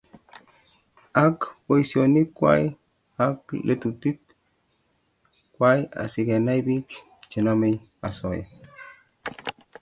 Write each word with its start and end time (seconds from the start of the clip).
Ak 1.25 1.37
boisionik 1.65 2.29
kwai 2.37 2.63
ak 3.27 3.39
lelutik 3.67 4.19
kwai 5.55 5.79
asi 6.01 6.21
Kenai 6.27 6.61
bik 6.67 6.87
chenomei 7.29 7.75
osoya 8.07 8.43